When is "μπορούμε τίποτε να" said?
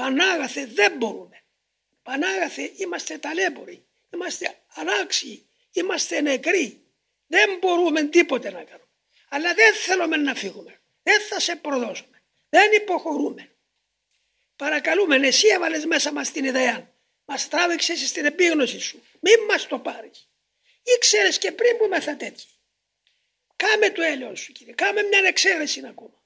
7.58-8.62